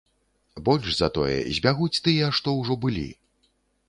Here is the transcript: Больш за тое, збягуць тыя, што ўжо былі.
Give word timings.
Больш 0.69 0.87
за 0.99 1.09
тое, 1.17 1.35
збягуць 1.57 2.01
тыя, 2.07 2.31
што 2.39 2.55
ўжо 2.61 2.79
былі. 2.87 3.05